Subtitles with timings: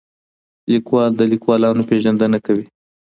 [0.71, 2.65] لیکوال د لیکوالانو پېژندنه کوي.